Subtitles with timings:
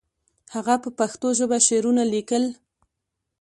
[0.53, 2.43] هغه په پښتو ژبه شعرونه لیکل.